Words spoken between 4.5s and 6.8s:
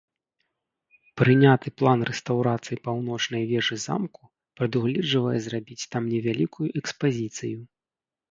прадугледжвае зрабіць там невялікую